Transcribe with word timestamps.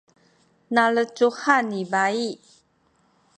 nalecuhan 0.73 1.63
ni 1.69 1.81
bayi 1.91 2.31